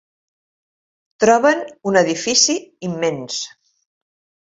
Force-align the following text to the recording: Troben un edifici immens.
Troben 1.25 1.63
un 1.91 2.01
edifici 2.03 2.59
immens. 2.91 3.43